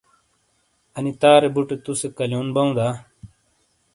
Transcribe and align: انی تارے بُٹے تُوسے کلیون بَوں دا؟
انی 0.95 1.11
تارے 1.21 1.49
بُٹے 1.55 1.75
تُوسے 1.83 2.07
کلیون 2.17 2.47
بَوں 2.55 2.71
دا؟ 2.77 2.87